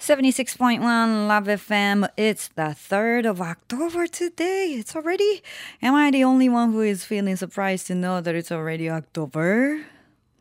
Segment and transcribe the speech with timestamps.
[0.00, 2.08] 76.1 Love FM.
[2.16, 4.74] It's the 3rd of October today.
[4.78, 5.42] It's already.
[5.82, 9.84] Am I the only one who is feeling surprised to know that it's already October?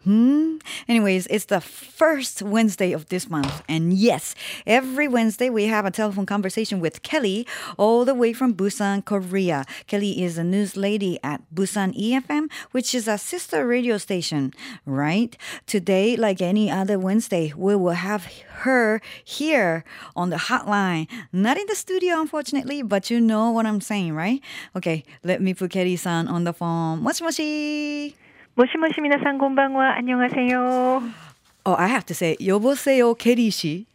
[0.05, 0.57] Hmm.
[0.87, 3.61] Anyways, it's the first Wednesday of this month.
[3.67, 4.33] And yes,
[4.65, 7.45] every Wednesday we have a telephone conversation with Kelly
[7.77, 9.65] all the way from Busan, Korea.
[9.87, 14.53] Kelly is a news lady at Busan EFM, which is a sister radio station,
[14.85, 15.35] right?
[15.67, 18.25] Today, like any other Wednesday, we will have
[18.63, 19.83] her here
[20.15, 21.07] on the hotline.
[21.33, 24.41] Not in the studio, unfortunately, but you know what I'm saying, right?
[24.77, 27.03] Okay, let me put Kelly san on the phone.
[27.03, 28.28] Moshi moshi.
[28.55, 29.95] 모시모시 미나상 곤방와
[31.65, 33.85] Oh, I have to say, 여보세요, Katie 씨.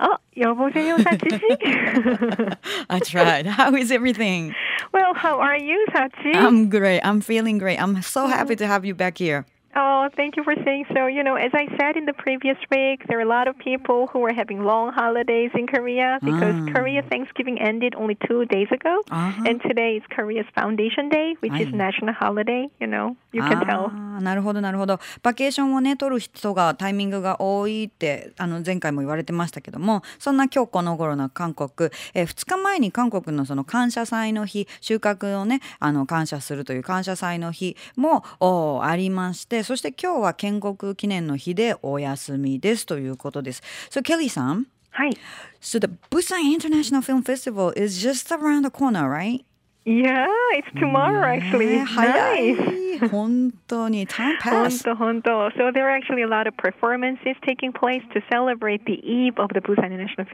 [0.00, 2.56] Oh, 여보세요, Sachi 씨.
[2.90, 3.46] I tried.
[3.46, 4.54] How is everything?
[4.92, 6.34] Well, how are you, Sachi?
[6.34, 7.00] I'm great.
[7.04, 7.80] I'm feeling great.
[7.80, 9.46] I'm so happy to have you back here.
[9.74, 11.06] Oh, thank you for saying so.
[11.06, 14.06] You know, as I said in the previous week, there are a lot of people
[14.12, 16.72] who are having long holidays in Korea because Ah.
[16.74, 19.00] Korea Thanksgiving ended only two days ago.
[19.10, 19.48] Uh-huh.
[19.48, 22.68] And today is Korea's Foundation Day, which is national holiday.
[22.80, 23.90] You know, you can tell.
[24.20, 43.62] なるほどなるほどバケーションをね取る人がタイミングが多いってあの前回も言われてましたけどもそんな今日この頃の韓国、えー2日前に韓国のその感謝祭の日収穫をねあの感謝するという感謝祭の日もおありましてそして今日は建国記念の日でお休みですということです。
[43.90, 45.16] So Kelly さんはい。
[45.60, 49.44] So the Busan International Film Festival is just around the corner, right?
[49.84, 51.84] Yeah, it's tomorrow ね actually.
[51.84, 53.04] 早 Nice.
[53.04, 58.84] い本当に time 本当本当 So there are actually a lot of performances taking place to celebrate
[58.86, 60.24] the eve of the Busan International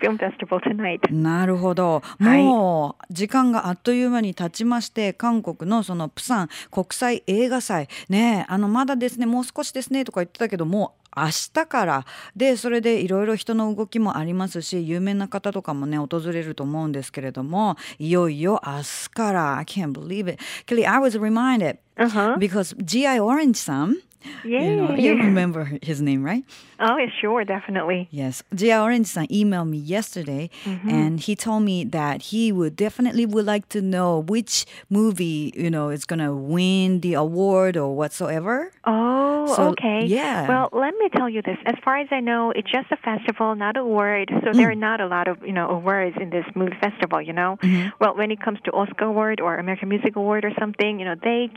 [0.00, 1.00] Film Festival tonight.
[1.12, 12.04] なるほどはいもう時間があっという間に経ちまして韓国のそのプサン国際映画祭ねあのまだですねもう少しですねとか言ってたけどもう明日から。
[12.36, 19.56] でそれでいろいろ人の動きもありますし有名な方とかもね訪れると思うんですけれどもいよいよ明日から。
[19.58, 20.38] I can't believe it.
[20.66, 22.36] Kelly I was reminded Uh-huh.
[22.36, 23.96] because GI Orange さん
[24.44, 24.70] Yay.
[24.70, 26.44] you, know, you remember his name right
[26.78, 28.08] Oh, yeah, sure, definitely.
[28.10, 30.88] Yes, Gia Orange san emailed me yesterday, mm-hmm.
[30.88, 35.70] and he told me that he would definitely would like to know which movie you
[35.70, 38.72] know is gonna win the award or whatsoever.
[38.84, 40.04] Oh, So, okay.
[40.06, 40.48] yeah.
[40.48, 41.56] Well, let me tell you this.
[41.64, 44.30] As far as I know, it's just a festival, not a award.
[44.44, 44.54] So mm.
[44.54, 47.22] there are not a lot of you know awards in this movie festival.
[47.22, 47.88] You know, mm-hmm.
[48.00, 51.14] well, when it comes to Oscar Award or American Music Award or something, you know,
[51.22, 51.48] they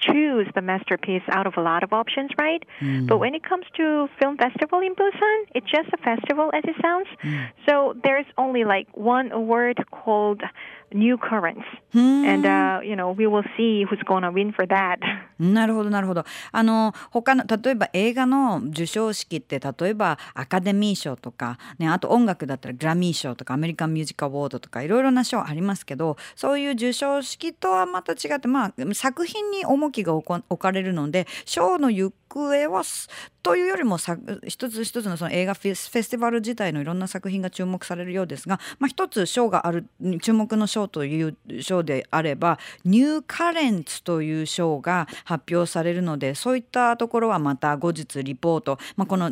[0.00, 2.62] choose the masterpiece out of a lot of options, right?
[2.78, 3.06] Hmm.
[3.06, 6.76] But when it comes to film festival in Busan, it's just a festival as it
[6.80, 7.08] sounds.
[7.20, 7.44] Hmm.
[7.68, 10.42] So there's only like one award called
[10.92, 14.98] New Currents, and uh, you know we will see who's going to win for that.
[15.38, 16.24] なるほどなるほど。
[16.52, 33.08] あの他の例えば映画の授賞式って例えばアカデミー賞とかねあと音楽だったらグラミー賞とかアメリカンミュージックアワードとかいろいろな賞ありますけどそういう授賞式とはまた違ってまあ作品に重きが置かれるので賞の行方はす
[33.48, 33.96] というよりも
[34.46, 39.86] 一つ一つのその映画フェスフェスティバル自体のいろんな作品が注目されるようですが、まあ、一つ賞がある
[40.20, 49.30] 注目の賞という賞であればニューカレンツという賞が発表されるのでそういったところはまた後日リポート、まあ、この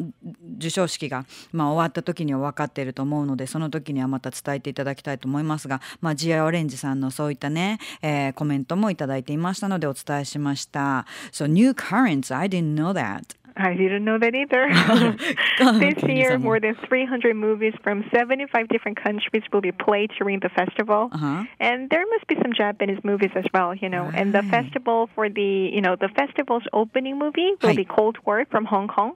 [0.55, 11.05] 授賞式が、まあ、終わった時には分かっていると思うのでその時にはまた伝えていただきたいと思いますが、まあ、ジアオレンジさんのそういったね、えーコメントもいただいていましたのでお伝えしました。
[11.33, 13.37] So new currents, I didn't know that.
[13.58, 14.70] I didn't know that either.
[15.80, 20.50] this year, more than 300 movies from 75 different countries will be played during the
[20.50, 21.10] festival.
[21.12, 21.44] Uh-huh.
[21.60, 24.10] And there must be some Japanese movies as well, you know.
[24.14, 24.52] And the Right.
[24.64, 27.76] festival for the, you know, the festival's opening movie will Hi.
[27.76, 29.14] be Cold War from Hong Kong.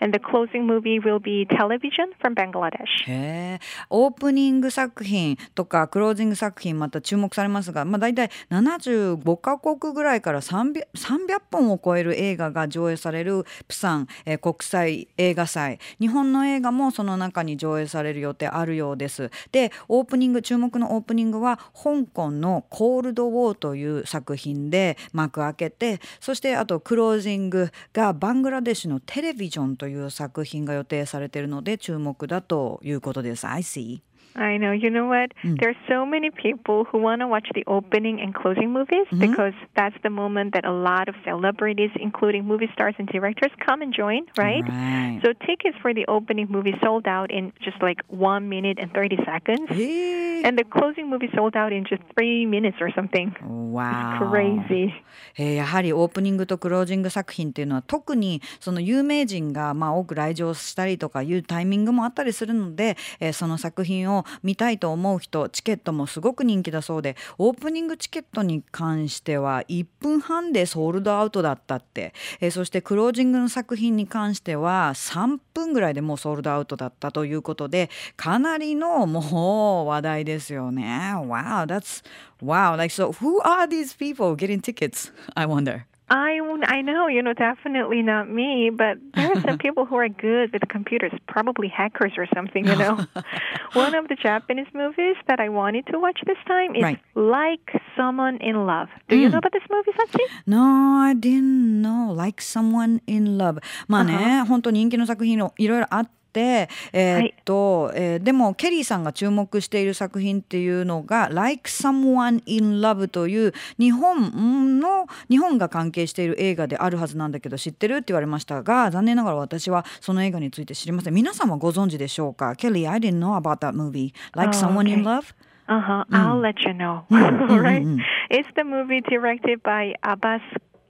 [0.00, 3.04] And the closing movie will be Television from Bangladesh.
[3.06, 3.60] へえ
[3.90, 19.29] オープニング作品とかクロージング作品また注目されますが、まあ、大体75カ国ぐらいから 300, 300本を超える映画が上映される プサン、えー国際映画祭日本の映画もその中に上映される予定あるようです。
[19.51, 33.45] でオープニング注目のオープニングは香港の「コールドウォー」という作品で幕開けてそしてあとクロージングがバングラデシュの「テレビジョン」という作品が予定されているので注目だということです。
[33.47, 34.08] I see.
[34.36, 34.72] I know.
[34.72, 35.30] You know what?
[35.44, 39.94] There's so many people who want to watch the opening and closing movies because that's
[40.02, 44.26] the moment that a lot of celebrities, including movie stars and directors, come and join,
[44.36, 44.64] right?
[44.66, 45.20] Right.
[45.22, 49.18] So tickets for the opening movie sold out in just like one minute and 30
[49.24, 49.70] seconds.
[49.70, 53.32] へえ And the closing movie sold out in just three minutes or something.
[53.46, 54.18] Wow.
[54.18, 54.90] Crazy.
[55.38, 81.13] えーやはりオープニングとクロージング作品っていうのは特にその有名人がまあ多く来場したりとかいうタイミングもあったりするので、えーその作品を 見たいと思う人チケットもすごく人気だそうでオープニングチケットに関しては1分半でソールドアウトだったって、えーそしてクロージングの作品に関しては3分ぐらいでもうソールドアウトだったということでかなりのもう話題ですよね。
[81.15, 82.03] Wow, that's
[82.43, 82.75] wow.
[82.75, 85.11] Like so, who are these people getting tickets?
[85.35, 85.88] I wonder?
[86.10, 90.08] I I know, you know, definitely not me, but there are some people who are
[90.08, 93.06] good with computers, probably hackers or something, you know.
[93.72, 97.00] One of the Japanese movies that I wanted to watch this time is Right.
[97.14, 98.88] Like Someone in Love.
[99.08, 100.24] Do you know about this movie, Sachi?
[100.46, 100.62] No,
[101.00, 102.12] I didn't know.
[102.12, 103.60] Like someone in love.
[103.88, 106.17] まあね、本当人気の作品のいろいろあって。
[106.33, 125.03] えーっと、えーでもケリーさんが注目している作品っていうのが「Like Someone in Love」という日本の日本が関係している映画であるはずなんだけど知ってるって言われましたが残念ながら私はその映画について知りません皆さんはご存知でしょうかケリー I didn't know about that movie Like Oh, Someone in.
[125.03, 125.33] Love
[125.67, 126.03] Uh huh.
[126.11, 127.05] I'll let you know.
[127.11, 127.85] Right.
[128.31, 130.41] It's the movie directed by Abbas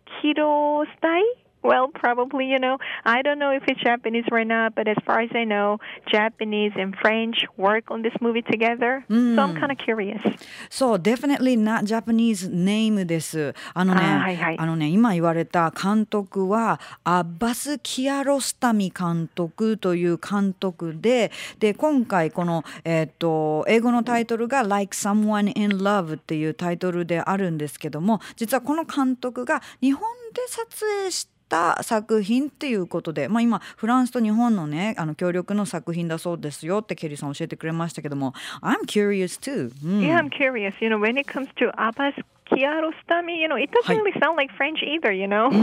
[0.07, 1.21] Kirostai.
[1.61, 2.77] Well, probably, you know.
[3.03, 5.79] I don't know if it's Japanese or not, but as far as I know,
[6.09, 9.03] Japanese and French work on this movie together.
[9.09, 10.21] So I'm kind of curious.
[10.69, 13.53] そう、definitely not Japanese name です。
[13.73, 38.33] あのね、あーはいはいあのね、今言われた監督はアッバス・キアロスタミ監督という監督で、で今回このえっ、と英語のタイトルが Like Someone in Love っていうタイトルであるんですけども、実はこの監督が日本で撮影した作品っていうことで、まあ、今フランスと日本のねあの協力の作品だそうですよってケリーさん教えてくれましたけども。
[38.61, 40.01] I'm curious too、うん。
[40.01, 40.73] Yeah, I'm curious.
[40.79, 42.13] You know, when it comes to Abbas
[42.50, 44.00] Kiarostami, you know, it doesn't Hi.
[44.00, 45.48] really sound like French either, you know?
[45.50, 45.54] う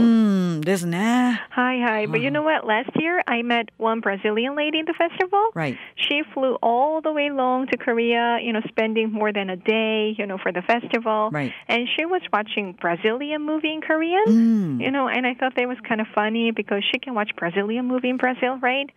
[0.58, 1.40] んですね。
[1.50, 2.06] Hi, hi.
[2.06, 2.66] But you know what?
[2.66, 5.50] Last year, I met one Brazilian lady in the festival.
[5.54, 5.76] Right.
[5.94, 10.14] She flew all the way long to Korea, you know, spending more than a day,
[10.18, 11.30] you know, for the festival.
[11.32, 11.52] Right.
[11.68, 14.24] And she was watching Brazilian movie in Korean.
[14.26, 14.78] うん。
[14.80, 17.86] You know, and I thought that was kind of funny because she can watch Brazilian
[17.86, 18.90] movie in Brazil, right?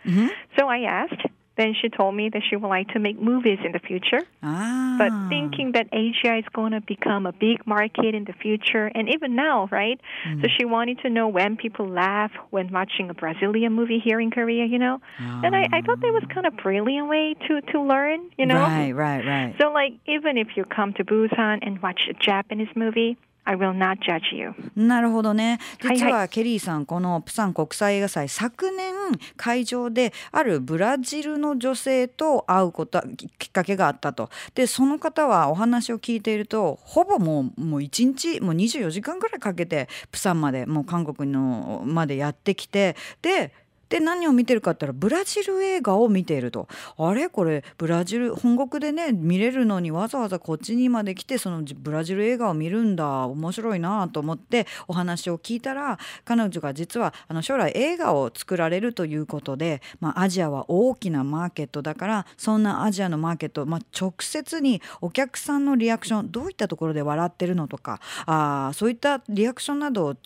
[0.57, 1.21] So I asked.
[1.60, 4.22] then she told me that she would like to make movies in the future.
[4.42, 4.46] Ah.
[4.50, 4.98] ああ。
[5.00, 9.34] But thinking that Asia is going to become a big market in the future, and even
[9.34, 9.98] now, right?
[10.24, 10.50] So mm.
[10.58, 14.66] she wanted to know when people laugh when watching a Brazilian movie here in Korea,
[14.66, 15.00] you know?
[15.18, 18.56] And I, I thought that was kind of brilliant way to, to learn, you know?
[18.56, 19.54] Right, right, right.
[19.60, 23.16] So, like, even if you come to Busan and watch a Japanese movie,
[23.50, 24.54] I will not judge you.
[24.76, 25.58] なるほどね。
[25.80, 28.94] はい実はケリーさんこのプサン国際映画祭昨年
[29.36, 34.30] 会場であるブラジルの女性と会うことききっかけがあったと。
[34.54, 43.52] でその方はお話を聞いているとほぼもうもう1日もう24時間ぐらいかけてプサンまでもう韓国のまでやってきてで
[43.90, 46.66] で何を見てるかって言ったらブラジル映画を見ていると。
[46.96, 47.28] あれ？
[47.28, 53.10] これブラジル本国でね見れるのにわざわざこっちにまで来てそのブラジル映画を見るんだ。
[53.26, 70.16] 面白いなと思ってお話を聞いたら彼女が実はあの将来映画を作られるということで、まあ、アジアは大きなマーケットだからそんなアジアのマーケット、まあ、直接にお客さんのリアクションどういったところで笑ってるのとかあそういったリアクションなどを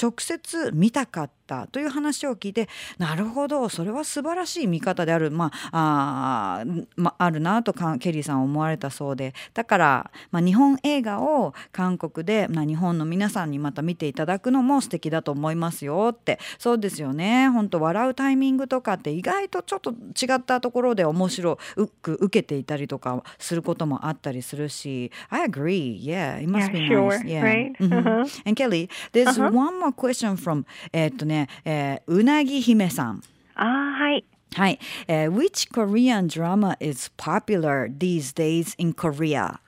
[0.00, 2.68] 直接見たかったという話を聞いて
[2.98, 9.34] なるほどそれは素晴らしい見方である、まああーまあるなとかケリーさんは思われたそうで。
[9.54, 16.38] だから、まあ、日本映画を韓国で、まあ、日本の皆さんにまた見ていただくのも素敵だと思いますよって。
[16.58, 17.48] そうですよね。
[17.48, 21.58] 本当笑うタイミングとかって意外とちょっと違ったところで面白
[22.02, 25.10] く受けていたりとかすることもあったりするし。
[25.30, 26.02] I agree.
[26.02, 27.24] Yeah it must Yeah, be sure, nice.
[27.24, 27.42] Yeah.
[27.42, 27.72] right?
[27.78, 27.88] Mhm.
[28.02, 28.42] Uh-huh.
[28.44, 33.21] And Kelly, there's one more question from えーっとね、えーうなぎ姫さん。
[33.55, 34.23] Ah, hi.
[34.55, 39.59] はい、えー Which Korean drama is popular these days in Korea?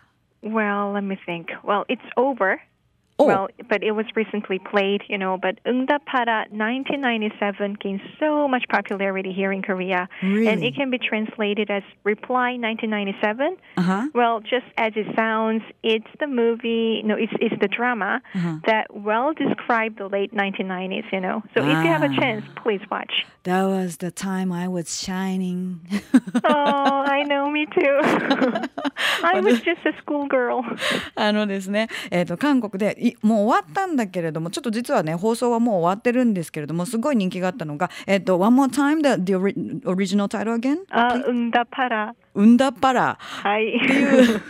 [0.43, 1.47] Well, let me think.
[1.63, 2.62] Well, it's over.
[3.20, 3.26] Oh.
[3.26, 5.36] Well, but it was recently played, you know.
[5.46, 11.70] But Ungdapara 1997 gained so much popularity here in Korea, and it can be translated
[11.70, 13.56] as Reply 1997.
[13.76, 14.06] Uh-huh.
[14.14, 17.02] Well, just as it sounds, it's the movie.
[17.04, 18.56] No, it's it's the drama Uh-huh.
[18.66, 21.04] that well described the late 1990s.
[21.12, 22.20] You know, so if you have a Ah.
[22.20, 23.26] chance, please watch.
[23.44, 25.80] That was the time I was shining.
[26.42, 27.94] Oh, I know, me too.
[29.32, 30.62] I was just a school girl.
[31.14, 40.78] あのですね、えっ、ー、と韓国でいもう終わったんだけれども、ちょっと実はね放送はもう終わってるんですけれども、すごい人気があったのが、えっ、ー、と One more time the the original title again?
[40.90, 42.14] あ、uh, んだパラ。
[42.34, 43.18] うんだっぱら。
[43.20, 43.76] はい。
[43.76, 44.42] っていう。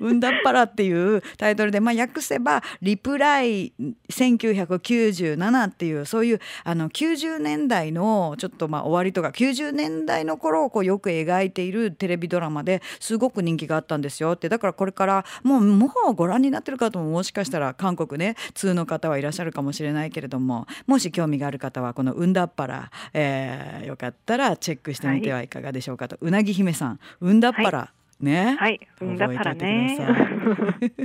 [0.00, 3.72] うんだっぱらっていうタイトルで、まあ、訳せば「リプライ
[4.10, 14.48] 1997」っていうそういうあの90年代のちょっとまあ終わりとか90年代の頃をこうよく描いているテレビドラマですごく人気があったんですよって。
[14.48, 28.57] だからこれからもうもうご覧になってる方ももしかしたら韓国ね通の方はいらっしゃるかもしれないけれどももし興味がある方はこの「うんだっぱら」えーよかったらチェックしてみてはいかがでしょうかと、うなぎ姫さんうんだっぱら」ね。
[28.59, 28.79] はい。
[28.99, 30.99] 覚えておいてください Ungdapara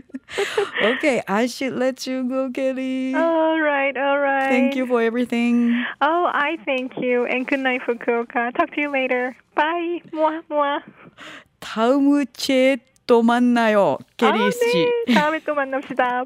[0.82, 3.14] okay, I should let you go, Kelly.
[3.14, 4.48] all right, all right.
[4.48, 5.84] Thank you for everything.
[6.00, 7.24] Oh, I thank you.
[7.26, 8.52] And good night, Fukuoka.
[8.56, 9.36] Talk to you later.
[9.54, 10.02] Bye.
[10.12, 10.80] Mwah, mwah.
[11.60, 12.76] 다음 주에
[13.09, 14.87] とまんなよケリー氏
[15.95, 16.23] だ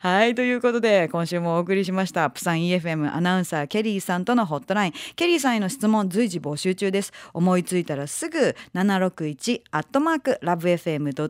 [0.00, 4.92] はいということで今週もお送りしましたプサン EFM アナウンサーケリーさんとのホットライン。
[5.14, 7.12] ケリーさんへの質問随時募集中です。
[7.32, 11.24] 思いついたらすぐ761アットマークラブ FM.co.jp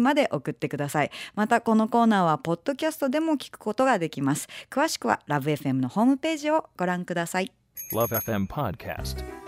[0.00, 1.10] まで送ってください。
[1.34, 4.46] またこのコーナーはポッドキャストでも聞くことができます。
[4.68, 7.50] 詳しくはラブ FM のホームページをご覧ください。
[7.94, 9.47] LoveFM Podcast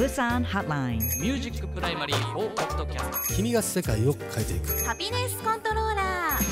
[0.00, 4.82] プサンホットラインミュージックプライマリー4ポッドキャスト君が世界を変えていく。
[4.82, 6.42] ハピネスコントローラー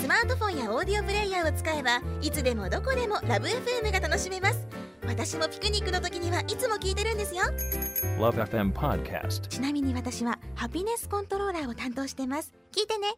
[0.00, 4.66] スマートフォンやオーディオプレイヤーを使えばいつでもどこでもラブ f m が楽しめます。
[5.06, 7.42] 私もピクニックの時にはいつも聞いてるんですよ。
[8.18, 9.46] Love FM Podcast.
[9.48, 12.54] ちなみに私はハピネスコントローラーを担当してます。
[12.74, 13.08] 聞いてね